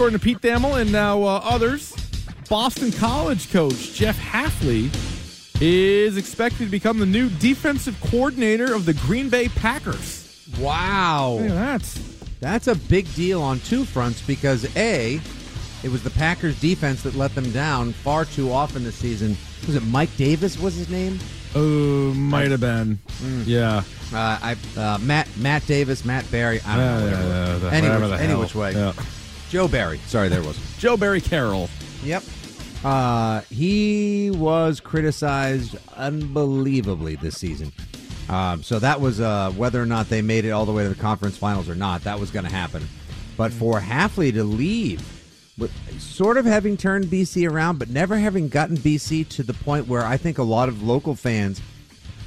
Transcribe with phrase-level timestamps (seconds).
[0.00, 1.94] according to Pete Thamel and now uh, others,
[2.48, 4.88] Boston College coach Jeff Hafley
[5.60, 10.48] is expected to become the new defensive coordinator of the Green Bay Packers.
[10.58, 11.32] Wow.
[11.38, 12.00] Look at that.
[12.40, 15.20] That's a big deal on two fronts because A,
[15.82, 19.36] it was the Packers defense that let them down far too often this season.
[19.66, 21.18] Was it Mike Davis was his name?
[21.54, 22.98] Oh, might have been.
[23.44, 23.82] Yeah.
[24.14, 26.62] Uh, I uh, Matt Matt Davis, Matt Barry.
[26.62, 26.98] I don't know.
[26.98, 27.28] Yeah, Whatever.
[27.28, 28.92] yeah, yeah, any whatever which, any which way.
[29.50, 29.98] Joe Barry.
[30.06, 30.58] Sorry, there was.
[30.78, 31.68] Joe Barry Carroll.
[32.04, 32.22] Yep.
[32.84, 37.72] Uh, he was criticized unbelievably this season.
[38.28, 40.88] Um, so that was uh, whether or not they made it all the way to
[40.88, 42.04] the conference finals or not.
[42.04, 42.86] That was going to happen.
[43.36, 45.02] But for Hafley to leave,
[45.58, 49.88] with sort of having turned BC around, but never having gotten BC to the point
[49.88, 51.60] where I think a lot of local fans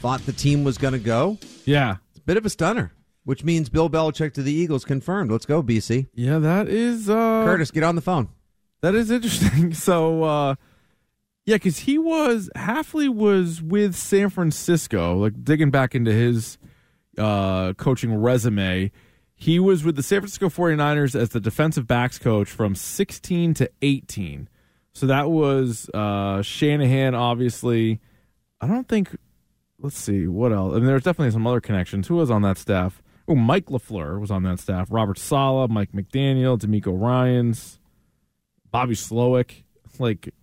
[0.00, 1.96] thought the team was going to go, Yeah.
[2.10, 2.92] it's a bit of a stunner.
[3.26, 5.32] Which means Bill Belichick to the Eagles confirmed.
[5.32, 6.06] Let's go, BC.
[6.14, 8.28] Yeah, that is uh Curtis, get on the phone.
[8.82, 9.72] That is interesting.
[9.74, 10.54] So, uh,
[11.44, 16.56] yeah, because he was Hafley was with San Francisco, like digging back into his
[17.18, 18.92] uh, coaching resume.
[19.34, 23.70] He was with the San Francisco 49ers as the defensive backs coach from 16 to
[23.82, 24.48] 18.
[24.92, 28.00] So that was uh, Shanahan, obviously.
[28.60, 29.16] I don't think.
[29.80, 30.74] Let's see what else.
[30.74, 32.06] I mean, there's definitely some other connections.
[32.06, 33.02] Who was on that staff?
[33.28, 34.88] Oh, Mike LaFleur was on that staff.
[34.90, 37.80] Robert Saleh, Mike McDaniel, DeMeco Ryans.
[38.70, 39.62] Bobby Slowik,
[39.98, 40.34] like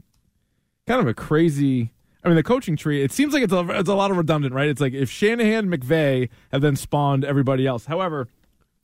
[0.88, 1.94] kind of a crazy.
[2.24, 3.04] I mean, the coaching tree.
[3.04, 4.70] It seems like it's a, it's a lot of redundant, right?
[4.70, 7.86] It's like if Shanahan, McVay have then spawned everybody else.
[7.86, 8.28] However,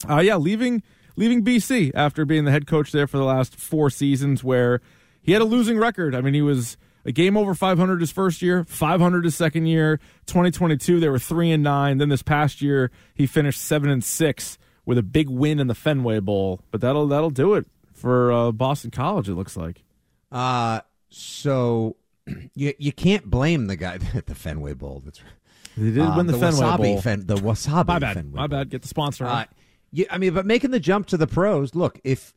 [0.07, 0.83] uh, yeah, leaving
[1.15, 4.81] leaving BC after being the head coach there for the last four seasons, where
[5.19, 6.13] he had a losing record.
[6.13, 9.99] I mean, he was a game over 500 his first year, 500 his second year.
[10.27, 11.97] 2022, they were three and nine.
[11.97, 15.75] Then this past year, he finished seven and six with a big win in the
[15.75, 16.61] Fenway Bowl.
[16.71, 19.29] But that'll that'll do it for uh, Boston College.
[19.29, 19.83] It looks like.
[20.31, 21.95] Uh so
[22.55, 25.01] you you can't blame the guy at the Fenway Bowl.
[25.03, 25.31] That's right.
[25.77, 27.01] They did Uh, win the, Fenway Wasabi Bowl.
[27.01, 28.13] Fen, the Wasabi My bad.
[28.15, 28.69] Fenway My bad.
[28.69, 29.25] Get the sponsor.
[29.25, 29.31] on.
[29.31, 29.45] Uh,
[29.91, 31.73] yeah, I mean, but making the jump to the pros.
[31.73, 32.33] Look, if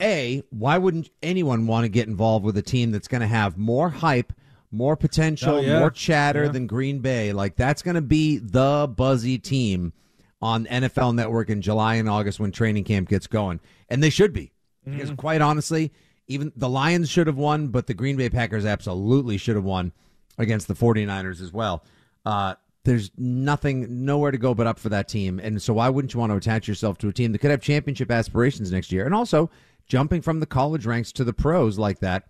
[0.00, 3.56] a why wouldn't anyone want to get involved with a team that's going to have
[3.56, 4.32] more hype,
[4.70, 5.78] more potential, Oh, yeah.
[5.78, 6.50] more chatter Yeah.
[6.50, 7.32] than Green Bay?
[7.32, 9.92] Like that's going to be the buzzy team
[10.40, 14.32] on NFL Network in July and August when training camp gets going, and they should
[14.32, 14.52] be
[14.84, 15.16] because Mm-hmm.
[15.16, 15.92] quite honestly,
[16.26, 19.92] even the Lions should have won, but the Green Bay Packers absolutely should have won
[20.38, 21.84] against the 49ers as well.
[22.24, 25.38] Uh, there's nothing, nowhere to go but up for that team.
[25.38, 27.60] And so, why wouldn't you want to attach yourself to a team that could have
[27.60, 29.04] championship aspirations next year?
[29.04, 29.50] And also,
[29.86, 32.24] jumping from the college ranks to the pros like that,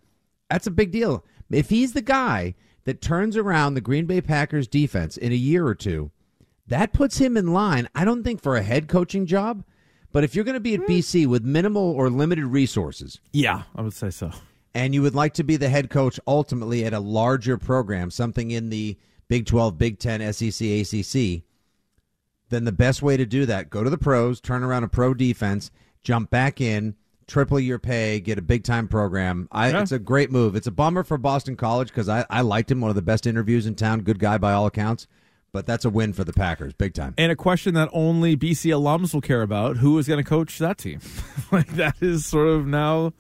[0.51, 1.25] that's a big deal.
[1.51, 2.55] If he's the guy
[2.85, 6.11] that turns around the Green Bay Packers defense in a year or two,
[6.67, 9.65] that puts him in line, I don't think for a head coaching job,
[10.13, 10.93] but if you're going to be at hmm.
[10.93, 14.31] BC with minimal or limited resources, yeah, I would say so.
[14.75, 18.51] and you would like to be the head coach ultimately at a larger program, something
[18.51, 18.99] in the
[19.33, 21.43] Big 12, Big 10, SEC, ACC,
[22.51, 25.15] then the best way to do that, go to the pros, turn around a pro
[25.15, 25.71] defense,
[26.03, 29.49] jump back in, triple your pay, get a big time program.
[29.51, 29.81] I, Yeah.
[29.81, 30.55] It's a great move.
[30.55, 33.27] It's a bummer for Boston College because I, I liked him, one of the best
[33.27, 35.07] interviews in town, good guy by all accounts.
[35.51, 37.15] But that's a win for the Packers, big time.
[37.17, 40.59] And a question that only BC alums will care about: Who is going to coach
[40.59, 41.01] that team?
[41.51, 43.15] like that is sort of now,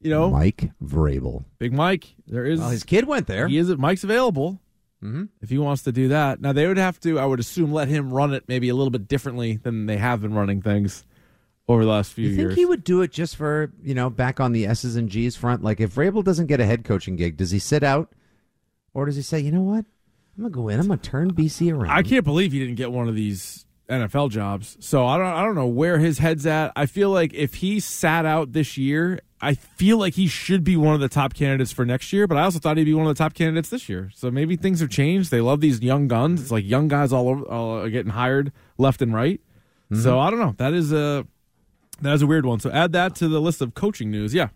[0.00, 1.44] you know, Mike Vrabel.
[1.60, 2.16] Big Mike.
[2.26, 3.46] There is Well, his kid went there.
[3.46, 3.76] He is.
[3.76, 4.60] Mike's available
[5.02, 5.24] Mm-hmm.
[5.40, 6.40] if he wants to do that.
[6.40, 8.90] Now they would have to, I would assume, let him run it maybe a little
[8.90, 11.04] bit differently than they have been running things
[11.68, 12.54] over the last few You think years.
[12.56, 15.62] he would do it just for you know back on the S's and G's front?
[15.64, 18.12] Like if Vrabel doesn't get a head coaching gig, does he sit out,
[18.94, 19.84] or does he say, you know what,
[20.36, 21.90] I'm gonna go in, I'm gonna turn BC around?
[21.90, 24.76] I can't believe he didn't get one of these NFL jobs.
[24.80, 26.72] So I don't I don't know where his head's at.
[26.76, 30.76] I feel like if he sat out this year, I feel like he should be
[30.76, 33.06] one of the top candidates for next year, but I also thought he'd be one
[33.06, 34.10] of the top candidates this year.
[34.14, 35.30] So maybe things have changed.
[35.30, 36.42] They love these young guns.
[36.42, 39.40] It's like young guys all over all are getting hired left and right.
[39.92, 40.18] So mm-hmm.
[40.18, 40.54] I don't know.
[40.56, 41.26] That is a
[42.00, 42.60] that is a weird one.
[42.60, 44.32] So add that to the list of coaching news.
[44.32, 44.48] Yeah.